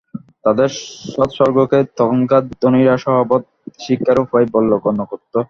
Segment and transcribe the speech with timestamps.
[0.45, 0.69] তাদের
[1.09, 3.43] সংসর্গকে তখনকার ধনীরা সহবত
[3.79, 5.33] শিক্ষার উপায় বলে গণ্য করত।